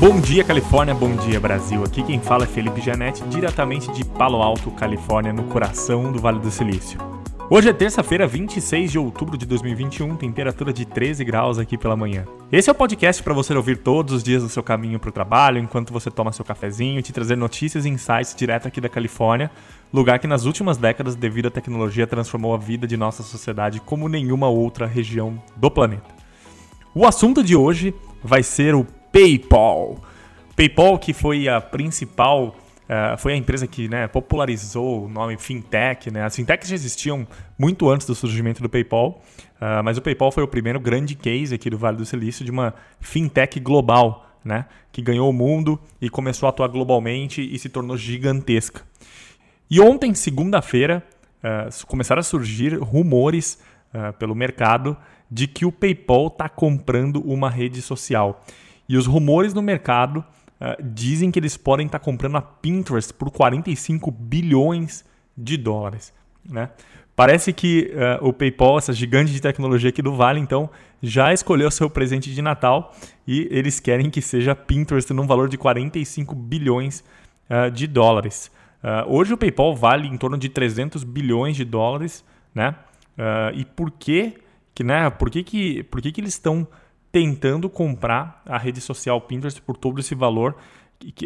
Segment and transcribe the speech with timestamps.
[0.00, 0.94] Bom dia, Califórnia.
[0.94, 1.84] Bom dia, Brasil.
[1.84, 6.38] Aqui quem fala é Felipe Janetti, diretamente de Palo Alto, Califórnia, no coração do Vale
[6.38, 6.98] do Silício.
[7.50, 12.24] Hoje é terça-feira, 26 de outubro de 2021, temperatura de 13 graus aqui pela manhã.
[12.50, 15.12] Esse é o podcast para você ouvir todos os dias no seu caminho para o
[15.12, 19.50] trabalho, enquanto você toma seu cafezinho, te trazer notícias e insights direto aqui da Califórnia,
[19.92, 24.08] lugar que nas últimas décadas, devido à tecnologia, transformou a vida de nossa sociedade como
[24.08, 26.08] nenhuma outra região do planeta.
[26.94, 30.02] O assunto de hoje vai ser o PayPal.
[30.56, 36.10] PayPal, que foi a principal, uh, foi a empresa que né, popularizou o nome fintech.
[36.10, 36.22] Né?
[36.22, 37.26] As fintechs já existiam
[37.58, 39.22] muito antes do surgimento do PayPal,
[39.56, 42.50] uh, mas o PayPal foi o primeiro grande case aqui do Vale do Silício de
[42.50, 44.66] uma fintech global, né?
[44.92, 48.82] que ganhou o mundo e começou a atuar globalmente e se tornou gigantesca.
[49.70, 51.02] E ontem, segunda-feira,
[51.42, 53.58] uh, começaram a surgir rumores
[54.20, 54.96] pelo mercado
[55.28, 58.44] de que o PayPal está comprando uma rede social.
[58.90, 63.14] E os rumores no mercado uh, dizem que eles podem estar tá comprando a Pinterest
[63.14, 65.04] por 45 bilhões
[65.38, 66.12] de dólares.
[66.44, 66.70] Né?
[67.14, 70.68] Parece que uh, o PayPal, essa gigante de tecnologia aqui do Vale, então,
[71.00, 72.92] já escolheu seu presente de Natal
[73.28, 77.04] e eles querem que seja Pinterest num valor de 45 bilhões
[77.48, 78.50] uh, de dólares.
[79.06, 82.74] hoje o PayPal vale em torno de 300 bilhões de dólares, né?
[83.54, 84.34] e por que,
[84.74, 85.10] que, né?
[85.10, 86.66] Por que, que, por que, que eles estão
[87.12, 90.56] tentando comprar a rede social Pinterest por todo esse valor.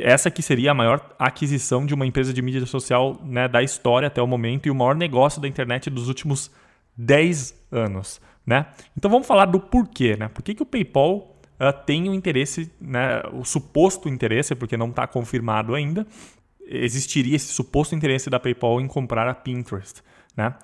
[0.00, 4.06] Essa que seria a maior aquisição de uma empresa de mídia social né, da história
[4.06, 6.50] até o momento e o maior negócio da internet dos últimos
[6.96, 8.20] 10 anos.
[8.46, 8.66] Né?
[8.96, 10.16] Então vamos falar do porquê.
[10.16, 10.28] Né?
[10.28, 14.90] Por que, que o PayPal uh, tem o interesse, né, o suposto interesse, porque não
[14.90, 16.06] está confirmado ainda,
[16.66, 20.02] existiria esse suposto interesse da PayPal em comprar a Pinterest.
[20.36, 20.54] Né?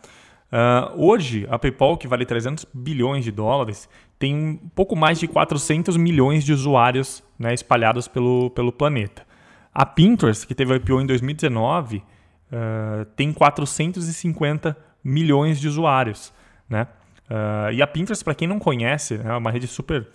[0.52, 3.88] Uh, hoje, a PayPal, que vale 300 bilhões de dólares,
[4.18, 9.24] tem um pouco mais de 400 milhões de usuários né, espalhados pelo, pelo planeta.
[9.72, 16.32] A Pinterest, que teve IPO em 2019, uh, tem 450 milhões de usuários.
[16.68, 16.86] Né?
[17.30, 20.08] Uh, e a Pinterest, para quem não conhece, é uma rede super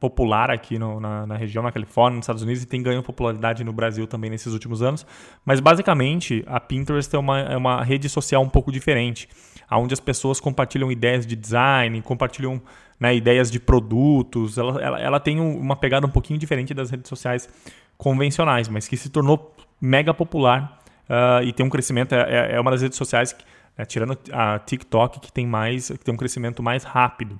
[0.00, 3.62] popular aqui no, na, na, região, na Califórnia, nos Estados Unidos, e tem ganho popularidade
[3.62, 5.06] no Brasil também nesses últimos anos.
[5.44, 9.28] Mas basicamente, a Pinterest é uma, é uma rede social um pouco diferente,
[9.70, 12.60] onde as pessoas compartilham ideias de design, compartilham
[12.98, 14.56] né, ideias de produtos.
[14.56, 17.48] Ela, ela, ela tem uma pegada um pouquinho diferente das redes sociais
[17.96, 22.14] convencionais, mas que se tornou mega popular uh, e tem um crescimento.
[22.14, 23.44] É, é, é uma das redes sociais, que,
[23.76, 27.38] né, tirando a TikTok, que tem mais, que tem um crescimento mais rápido.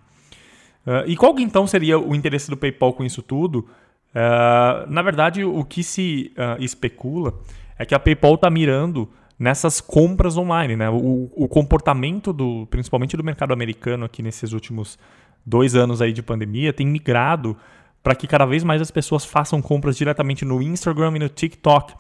[0.89, 3.59] Uh, e qual então seria o interesse do PayPal com isso tudo?
[4.09, 7.39] Uh, na verdade, o que se uh, especula
[7.79, 9.07] é que a PayPal está mirando
[9.39, 10.77] nessas compras online.
[10.77, 10.89] Né?
[10.89, 14.99] O, o, comportamento, do, principalmente do mercado americano aqui nesses últimos
[15.45, 17.55] dois anos aí de pandemia, tem migrado
[18.03, 21.93] para que cada vez mais as pessoas façam compras diretamente no Instagram e no TikTok.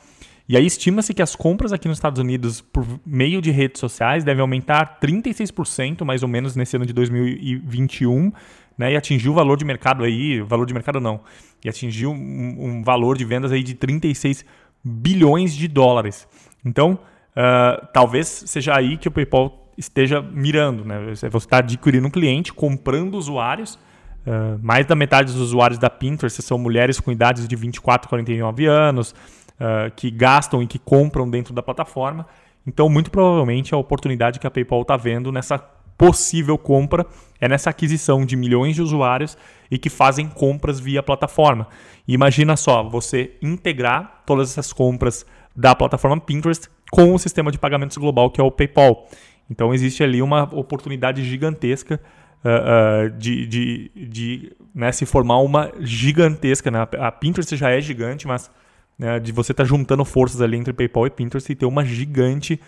[0.48, 4.24] E aí estima-se que as compras aqui nos Estados Unidos por meio de redes sociais
[4.24, 8.32] devem aumentar 36% mais ou menos nesse ano de 2021,
[8.78, 11.20] né, e atingiu o valor de mercado aí, valor de mercado não,
[11.64, 14.44] e atingiu um, um valor de vendas aí de 36
[14.84, 16.28] bilhões de dólares.
[16.64, 16.98] Então,
[17.32, 21.14] uh, talvez seja aí que o PayPal esteja mirando, né?
[21.14, 23.78] Você está adquirindo um cliente, comprando usuários.
[24.26, 28.10] Uh, mais da metade dos usuários da Pinterest são mulheres com idades de 24 a
[28.10, 32.26] 49 anos, uh, que gastam e que compram dentro da plataforma.
[32.66, 35.58] Então, muito provavelmente, a oportunidade que a PayPal está vendo nessa
[35.98, 37.04] possível compra
[37.40, 39.36] é nessa aquisição de milhões de usuários
[39.70, 41.68] e que fazem compras via plataforma.
[42.06, 47.58] E imagina só, você integrar todas essas compras da plataforma Pinterest com o sistema de
[47.58, 49.08] pagamentos global que é o PayPal.
[49.50, 52.00] Então existe ali uma oportunidade gigantesca
[52.44, 56.70] uh, uh, de, de, de né, se formar uma gigantesca.
[56.70, 56.86] Né?
[56.98, 58.50] A Pinterest já é gigante, mas
[58.98, 61.84] né, de você estar tá juntando forças ali entre PayPal e Pinterest e ter uma
[61.84, 62.60] gigante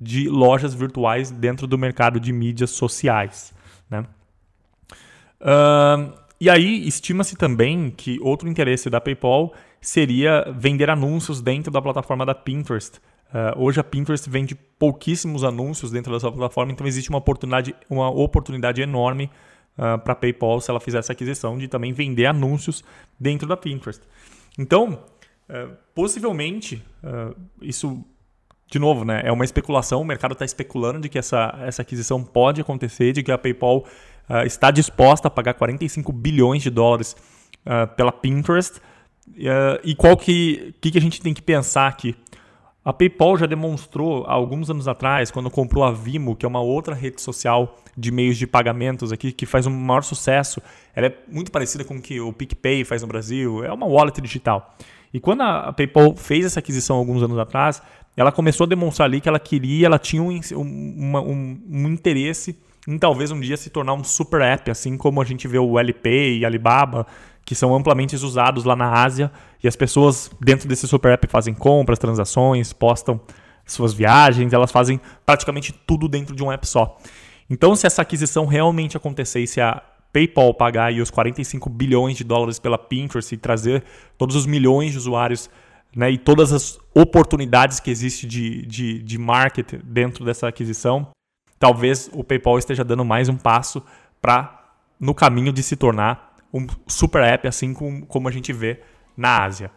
[0.00, 3.52] de lojas virtuais dentro do mercado de mídias sociais.
[3.90, 4.04] Né?
[5.40, 11.82] Uh, e aí, estima-se também que outro interesse da PayPal seria vender anúncios dentro da
[11.82, 12.98] plataforma da Pinterest.
[13.32, 18.10] Uh, hoje a Pinterest vende pouquíssimos anúncios dentro dessa plataforma, então existe uma oportunidade, uma
[18.10, 19.30] oportunidade enorme
[19.78, 22.84] uh, para a PayPal se ela fizer essa aquisição de também vender anúncios
[23.18, 24.02] dentro da Pinterest.
[24.58, 25.02] Então,
[25.48, 26.82] uh, possivelmente,
[27.60, 28.04] isso
[28.72, 32.24] de novo, né, é uma especulação, o mercado está especulando de que essa, essa aquisição
[32.24, 33.84] pode acontecer, de que a PayPal
[34.30, 37.14] uh, está disposta a pagar 45 bilhões de dólares
[37.66, 38.78] uh, pela Pinterest.
[39.28, 42.16] Uh, e qual que, que, que a gente tem que pensar aqui?
[42.82, 46.62] A PayPal já demonstrou há alguns anos atrás, quando comprou a Vimo, que é uma
[46.62, 50.62] outra rede social de meios de pagamentos aqui, que faz um maior sucesso.
[50.96, 54.18] Ela é muito parecida com o que o PicPay faz no Brasil, é uma wallet
[54.22, 54.74] digital.
[55.12, 57.82] E quando a PayPal fez essa aquisição alguns anos atrás,
[58.16, 62.98] ela começou a demonstrar ali que ela queria, ela tinha um, um, um, interesse em
[62.98, 66.38] talvez um dia se tornar um super app, assim como a gente vê o LP
[66.38, 67.06] e Alibaba,
[67.44, 69.30] que são amplamente usados lá na Ásia,
[69.62, 73.20] e as pessoas dentro desse super app fazem compras, transações, postam
[73.64, 76.98] suas viagens, elas fazem praticamente tudo dentro de um app só.
[77.48, 79.82] Então, se essa aquisição realmente acontecer e se a
[80.12, 83.82] PayPal pagar os 45 bilhões de dólares pela Pinterest e trazer
[84.18, 85.48] todos os milhões de usuários
[85.94, 91.08] né, e todas as oportunidades que existe de, de, de marketing dentro dessa aquisição,
[91.58, 93.82] talvez o PayPal esteja dando mais um passo
[94.20, 94.58] para
[94.98, 98.80] no caminho de se tornar um super app, assim como, como a gente vê
[99.16, 99.70] na Ásia.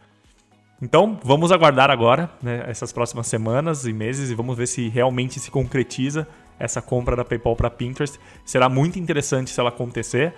[0.82, 5.40] Então, vamos aguardar agora, né, essas próximas semanas e meses, e vamos ver se realmente
[5.40, 6.28] se concretiza
[6.60, 8.20] essa compra da PayPal para Pinterest.
[8.46, 10.34] Será muito interessante se ela acontecer,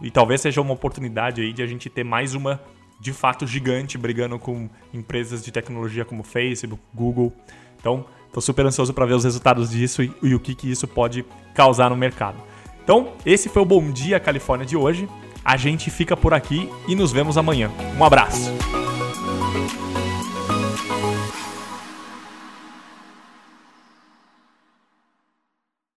[0.00, 2.60] e talvez seja uma oportunidade aí de a gente ter mais uma
[3.02, 7.32] de fato gigante brigando com empresas de tecnologia como Facebook, Google.
[7.80, 10.86] Então, estou super ansioso para ver os resultados disso e, e o que, que isso
[10.86, 12.38] pode causar no mercado.
[12.84, 15.08] Então, esse foi o Bom Dia Califórnia de hoje.
[15.44, 17.72] A gente fica por aqui e nos vemos amanhã.
[17.98, 18.81] Um abraço.